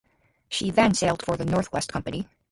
[0.49, 2.27] She then sailed for the North West Company.